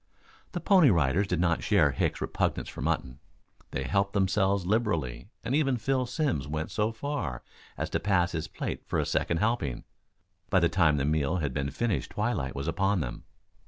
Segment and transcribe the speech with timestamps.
[0.53, 3.19] The Pony Riders did not share Hicks's repugnance to mutton.
[3.69, 7.43] They helped themselves liberally, and even Phil Simms went so far
[7.77, 9.83] as to pass his plate for a second helping.
[10.49, 13.25] By the time the meal had been finished twilight was upon them.